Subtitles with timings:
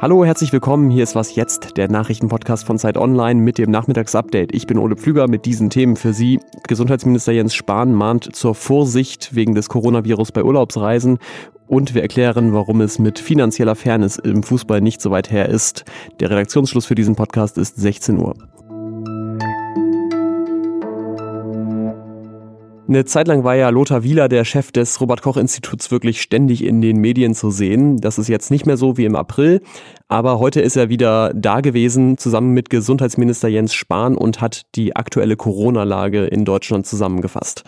[0.00, 0.90] Hallo, herzlich willkommen.
[0.90, 4.54] Hier ist was jetzt, der Nachrichtenpodcast von Zeit Online mit dem Nachmittagsupdate.
[4.54, 6.38] Ich bin Ole Pflüger mit diesen Themen für Sie.
[6.66, 11.18] Gesundheitsminister Jens Spahn mahnt zur Vorsicht wegen des Coronavirus bei Urlaubsreisen
[11.66, 15.84] und wir erklären, warum es mit finanzieller Fairness im Fußball nicht so weit her ist.
[16.20, 18.34] Der Redaktionsschluss für diesen Podcast ist 16 Uhr.
[22.88, 26.96] Eine Zeit lang war ja Lothar Wieler, der Chef des Robert-Koch-Instituts, wirklich ständig in den
[26.96, 27.98] Medien zu sehen.
[27.98, 29.60] Das ist jetzt nicht mehr so wie im April,
[30.08, 34.96] aber heute ist er wieder da gewesen, zusammen mit Gesundheitsminister Jens Spahn und hat die
[34.96, 37.62] aktuelle Corona-Lage in Deutschland zusammengefasst.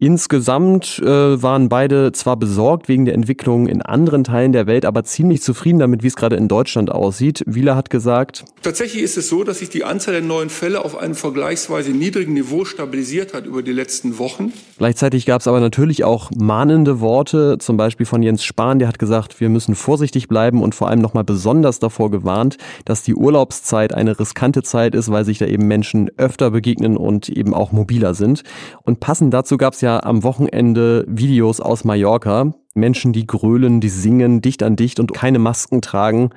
[0.00, 5.02] Insgesamt äh, waren beide zwar besorgt wegen der Entwicklung in anderen Teilen der Welt, aber
[5.02, 7.42] ziemlich zufrieden damit, wie es gerade in Deutschland aussieht.
[7.46, 10.96] Wieler hat gesagt, Tatsächlich ist es so, dass sich die Anzahl der neuen Fälle auf
[10.96, 14.52] einem vergleichsweise niedrigen Niveau stabilisiert hat über die letzten Wochen.
[14.78, 19.00] Gleichzeitig gab es aber natürlich auch mahnende Worte, zum Beispiel von Jens Spahn, der hat
[19.00, 23.92] gesagt, wir müssen vorsichtig bleiben und vor allem nochmal besonders davor gewarnt, dass die Urlaubszeit
[23.94, 28.14] eine riskante Zeit ist, weil sich da eben Menschen öfter begegnen und eben auch mobiler
[28.14, 28.44] sind.
[28.84, 32.52] Und passend dazu gab es ja ja am Wochenende Videos aus Mallorca.
[32.78, 36.30] Menschen, die grölen, die singen dicht an dicht und keine Masken tragen.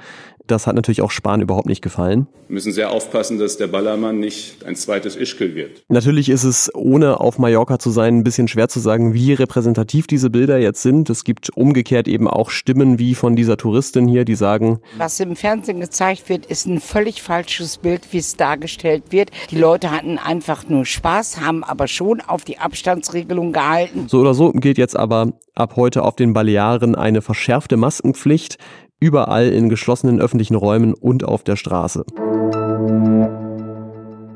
[0.47, 2.27] Das hat natürlich auch Spahn überhaupt nicht gefallen.
[2.47, 5.83] Wir müssen sehr aufpassen, dass der Ballermann nicht ein zweites Ischgl wird.
[5.87, 10.07] Natürlich ist es, ohne auf Mallorca zu sein, ein bisschen schwer zu sagen, wie repräsentativ
[10.07, 11.09] diese Bilder jetzt sind.
[11.09, 15.37] Es gibt umgekehrt eben auch Stimmen wie von dieser Touristin hier, die sagen, was im
[15.37, 19.31] Fernsehen gezeigt wird, ist ein völlig falsches Bild, wie es dargestellt wird.
[19.51, 24.07] Die Leute hatten einfach nur Spaß, haben aber schon auf die Abstandsregelung gehalten.
[24.09, 28.57] So oder so gilt jetzt aber ab heute auf den Balearen eine verschärfte Maskenpflicht
[28.99, 32.05] überall in geschlossenen öffentlichen Räumen und auf der Straße.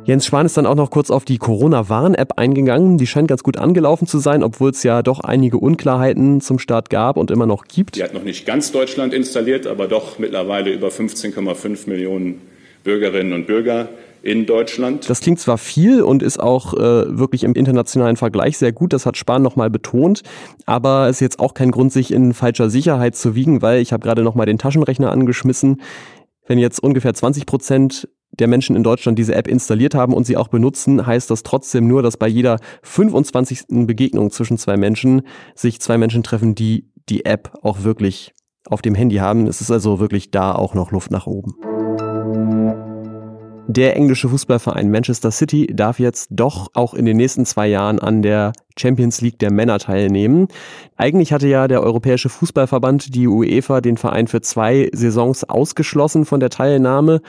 [0.05, 2.99] Jens Spahn ist dann auch noch kurz auf die Corona-Warn-App eingegangen.
[2.99, 6.91] Die scheint ganz gut angelaufen zu sein, obwohl es ja doch einige Unklarheiten zum Start
[6.91, 7.95] gab und immer noch gibt.
[7.95, 12.41] Die hat noch nicht ganz Deutschland installiert, aber doch mittlerweile über 15,5 Millionen
[12.85, 13.89] Bürgerinnen und Bürger
[14.21, 15.09] in Deutschland.
[15.09, 16.79] Das klingt zwar viel und ist auch äh,
[17.17, 20.23] wirklich im internationalen Vergleich sehr gut, das hat Spahn nochmal betont,
[20.65, 23.91] aber es ist jetzt auch kein Grund, sich in falscher Sicherheit zu wiegen, weil ich
[23.91, 25.81] habe gerade nochmal den Taschenrechner angeschmissen.
[26.47, 28.07] Wenn jetzt ungefähr 20 Prozent
[28.39, 31.87] der Menschen in Deutschland diese App installiert haben und sie auch benutzen, heißt das trotzdem
[31.87, 33.85] nur, dass bei jeder 25.
[33.85, 35.21] Begegnung zwischen zwei Menschen
[35.55, 38.33] sich zwei Menschen treffen, die die App auch wirklich
[38.67, 39.47] auf dem Handy haben.
[39.47, 41.53] Es ist also wirklich da auch noch Luft nach oben.
[43.67, 48.21] Der englische Fußballverein Manchester City darf jetzt doch auch in den nächsten zwei Jahren an
[48.21, 50.49] der Champions League der Männer teilnehmen.
[50.97, 56.39] Eigentlich hatte ja der Europäische Fußballverband, die UEFA, den Verein für zwei Saisons ausgeschlossen von
[56.39, 57.21] der Teilnahme,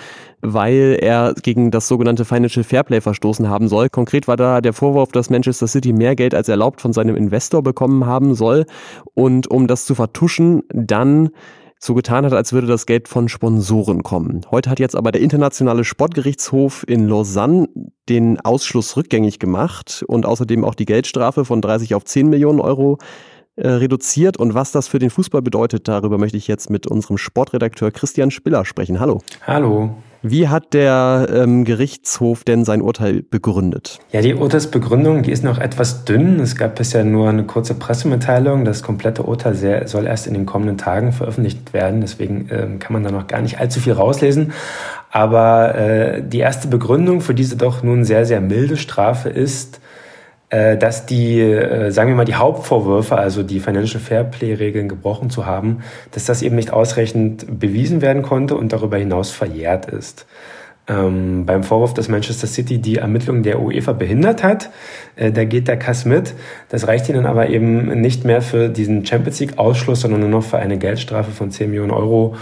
[0.42, 3.88] weil er gegen das sogenannte Financial Fairplay verstoßen haben soll.
[3.88, 7.62] Konkret war da der Vorwurf, dass Manchester City mehr Geld als erlaubt von seinem Investor
[7.62, 8.66] bekommen haben soll.
[9.14, 11.30] Und um das zu vertuschen, dann
[11.86, 14.42] so getan hat, als würde das Geld von Sponsoren kommen.
[14.50, 17.68] Heute hat jetzt aber der Internationale Sportgerichtshof in Lausanne
[18.08, 22.98] den Ausschluss rückgängig gemacht und außerdem auch die Geldstrafe von 30 auf 10 Millionen Euro
[23.56, 24.36] äh, reduziert.
[24.36, 28.30] Und was das für den Fußball bedeutet, darüber möchte ich jetzt mit unserem Sportredakteur Christian
[28.30, 29.00] Spiller sprechen.
[29.00, 29.22] Hallo.
[29.46, 29.96] Hallo.
[30.30, 34.00] Wie hat der ähm, Gerichtshof denn sein Urteil begründet?
[34.10, 36.40] Ja, die Urteilsbegründung, die ist noch etwas dünn.
[36.40, 38.64] Es gab bisher nur eine kurze Pressemitteilung.
[38.64, 42.00] Das komplette Urteil sehr, soll erst in den kommenden Tagen veröffentlicht werden.
[42.00, 44.52] Deswegen ähm, kann man da noch gar nicht allzu viel rauslesen.
[45.10, 49.80] Aber äh, die erste Begründung für diese doch nun sehr, sehr milde Strafe ist,
[50.48, 55.82] dass die, äh, sagen wir mal, die Hauptvorwürfe, also die Financial Fairplay-Regeln gebrochen zu haben,
[56.12, 60.26] dass das eben nicht ausreichend bewiesen werden konnte und darüber hinaus verjährt ist.
[60.88, 64.70] Ähm, beim Vorwurf, dass Manchester City die Ermittlungen der UEFA behindert hat,
[65.16, 66.34] äh, da geht der Kass mit.
[66.68, 70.58] Das reicht ihnen aber eben nicht mehr für diesen Champions League-Ausschluss, sondern nur noch für
[70.58, 72.36] eine Geldstrafe von 10 Millionen Euro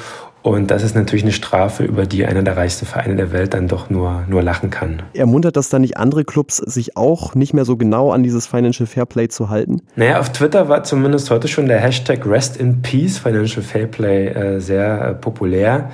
[0.45, 3.67] und das ist natürlich eine Strafe, über die einer der reichsten Vereine der Welt dann
[3.67, 5.03] doch nur, nur lachen kann.
[5.15, 8.87] Ermuntert das dann nicht andere Clubs, sich auch nicht mehr so genau an dieses Financial
[8.87, 9.81] Fairplay zu halten?
[9.97, 14.61] Naja, auf Twitter war zumindest heute schon der Hashtag Rest in Peace Financial Fairplay äh,
[14.61, 15.91] sehr äh, populär.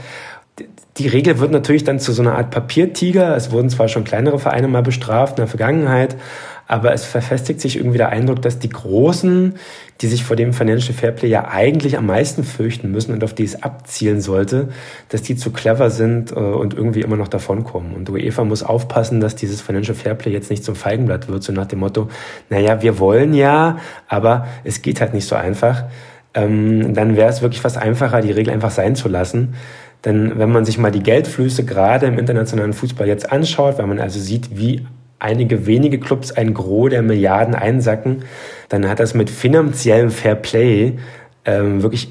[0.96, 3.36] Die Regel wird natürlich dann zu so einer Art Papiertiger.
[3.36, 6.16] Es wurden zwar schon kleinere Vereine mal bestraft in der Vergangenheit,
[6.70, 9.54] aber es verfestigt sich irgendwie der Eindruck, dass die Großen,
[10.00, 13.42] die sich vor dem Financial Fairplay ja eigentlich am meisten fürchten müssen und auf die
[13.42, 14.68] es abzielen sollte,
[15.08, 17.96] dass die zu clever sind äh, und irgendwie immer noch davonkommen.
[17.96, 21.66] Und UEFA muss aufpassen, dass dieses Financial Fairplay jetzt nicht zum Feigenblatt wird, so nach
[21.66, 22.08] dem Motto,
[22.50, 25.86] naja, wir wollen ja, aber es geht halt nicht so einfach.
[26.34, 29.54] Ähm, dann wäre es wirklich fast einfacher, die Regel einfach sein zu lassen.
[30.04, 33.98] Denn wenn man sich mal die Geldflüsse gerade im internationalen Fußball jetzt anschaut, wenn man
[33.98, 34.86] also sieht, wie
[35.20, 38.24] einige wenige Clubs ein Gros der Milliarden einsacken,
[38.68, 40.98] dann hat das mit finanziellem Fair Play
[41.44, 42.08] ähm, wirklich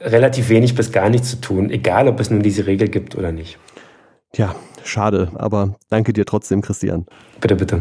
[0.00, 3.32] relativ wenig bis gar nichts zu tun, egal ob es nun diese Regel gibt oder
[3.32, 3.58] nicht.
[4.34, 4.54] Ja,
[4.84, 7.06] schade, aber danke dir trotzdem, Christian.
[7.40, 7.80] Bitte, bitte.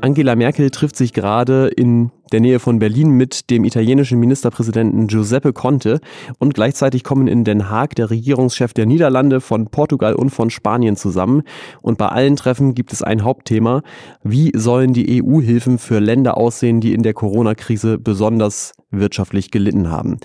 [0.00, 5.52] Angela Merkel trifft sich gerade in der Nähe von Berlin mit dem italienischen Ministerpräsidenten Giuseppe
[5.52, 6.00] Conte
[6.38, 10.96] und gleichzeitig kommen in Den Haag der Regierungschef der Niederlande, von Portugal und von Spanien
[10.96, 11.42] zusammen.
[11.82, 13.82] Und bei allen Treffen gibt es ein Hauptthema.
[14.22, 20.18] Wie sollen die EU-Hilfen für Länder aussehen, die in der Corona-Krise besonders wirtschaftlich gelitten haben.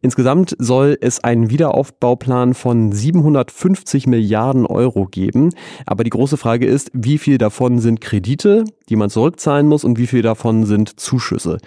[0.00, 5.50] Insgesamt soll es einen Wiederaufbauplan von 750 Milliarden Euro geben.
[5.86, 9.98] Aber die große Frage ist, wie viel davon sind Kredite, die man zurückzahlen muss und
[9.98, 11.58] wie viel davon sind Zuschüsse.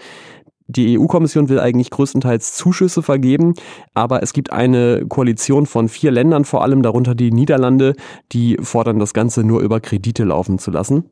[0.67, 3.53] Die EU-Kommission will eigentlich größtenteils Zuschüsse vergeben,
[3.93, 7.93] aber es gibt eine Koalition von vier Ländern, vor allem darunter die Niederlande,
[8.31, 11.05] die fordern, das Ganze nur über Kredite laufen zu lassen.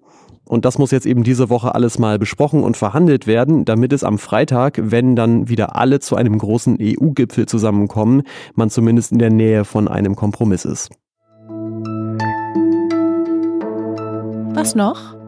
[0.46, 4.04] Und das muss jetzt eben diese Woche alles mal besprochen und verhandelt werden, damit es
[4.04, 8.24] am Freitag, wenn dann wieder alle zu einem großen EU-Gipfel zusammenkommen,
[8.56, 10.90] man zumindest in der Nähe von einem Kompromiss ist.
[14.56, 15.23] Was noch?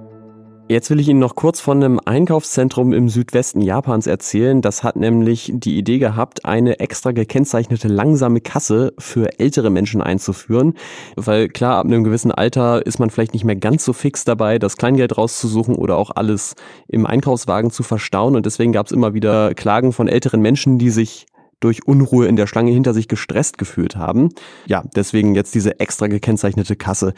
[0.67, 4.63] Jetzt will ich Ihnen noch kurz von einem Einkaufszentrum im Südwesten Japans erzählen.
[4.63, 10.73] Das hat nämlich die Idee gehabt, eine extra gekennzeichnete langsame Kasse für ältere Menschen einzuführen.
[11.15, 14.57] Weil klar, ab einem gewissen Alter ist man vielleicht nicht mehr ganz so fix dabei,
[14.57, 16.56] das Kleingeld rauszusuchen oder auch alles
[16.88, 18.35] im Einkaufswagen zu verstauen.
[18.35, 21.27] Und deswegen gab es immer wieder Klagen von älteren Menschen, die sich
[21.59, 24.29] durch Unruhe in der Schlange hinter sich gestresst gefühlt haben.
[24.65, 27.13] Ja, deswegen jetzt diese extra gekennzeichnete Kasse.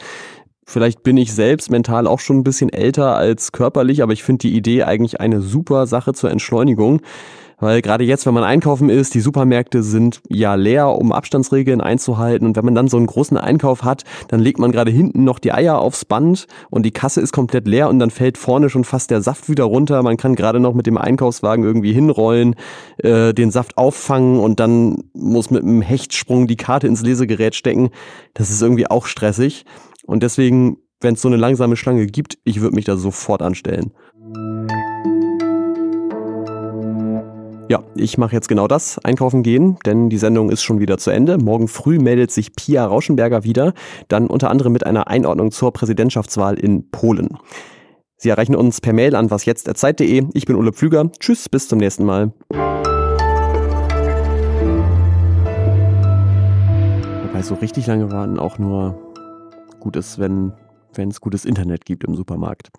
[0.70, 4.40] Vielleicht bin ich selbst mental auch schon ein bisschen älter als körperlich, aber ich finde
[4.40, 7.00] die Idee eigentlich eine super Sache zur Entschleunigung.
[7.58, 12.46] Weil gerade jetzt, wenn man einkaufen ist, die Supermärkte sind ja leer, um Abstandsregeln einzuhalten.
[12.46, 15.38] Und wenn man dann so einen großen Einkauf hat, dann legt man gerade hinten noch
[15.38, 18.84] die Eier aufs Band und die Kasse ist komplett leer und dann fällt vorne schon
[18.84, 20.02] fast der Saft wieder runter.
[20.02, 22.56] Man kann gerade noch mit dem Einkaufswagen irgendwie hinrollen,
[22.98, 27.88] äh, den Saft auffangen und dann muss mit einem Hechtsprung die Karte ins Lesegerät stecken.
[28.34, 29.64] Das ist irgendwie auch stressig.
[30.08, 33.92] Und deswegen, wenn es so eine langsame Schlange gibt, ich würde mich da sofort anstellen.
[37.68, 41.10] Ja, ich mache jetzt genau das, einkaufen gehen, denn die Sendung ist schon wieder zu
[41.10, 41.36] Ende.
[41.36, 43.74] Morgen früh meldet sich Pia Rauschenberger wieder,
[44.08, 47.36] dann unter anderem mit einer Einordnung zur Präsidentschaftswahl in Polen.
[48.16, 50.28] Sie erreichen uns per Mail an wasjetzt.zeit.de.
[50.32, 51.12] Ich bin Ulle Pflüger.
[51.20, 52.32] Tschüss, bis zum nächsten Mal.
[57.26, 59.07] Wobei so richtig lange warten auch nur
[59.80, 60.52] gut ist, wenn
[60.96, 62.70] es gutes Internet gibt im Supermarkt.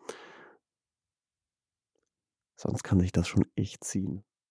[2.55, 4.23] Sonst kann sich das schon echt ziehen.